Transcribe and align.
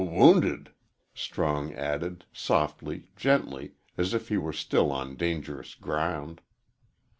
"W 0.03 0.17
wownded," 0.19 0.69
Strong, 1.13 1.75
added, 1.75 2.25
softly, 2.33 3.09
gently, 3.15 3.73
as 3.99 4.15
if 4.15 4.29
he 4.29 4.37
were 4.39 4.51
still 4.51 4.91
on 4.91 5.15
dangerous 5.15 5.75
ground. 5.75 6.41